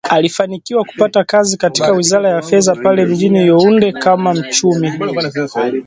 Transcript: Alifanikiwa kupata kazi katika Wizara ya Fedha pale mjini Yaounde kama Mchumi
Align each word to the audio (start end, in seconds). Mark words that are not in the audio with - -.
Alifanikiwa 0.09 0.83
kupata 0.85 1.23
kazi 1.23 1.57
katika 1.57 1.91
Wizara 1.91 2.29
ya 2.29 2.41
Fedha 2.41 2.75
pale 2.75 3.05
mjini 3.05 3.47
Yaounde 3.47 3.91
kama 3.91 4.33
Mchumi 4.33 4.91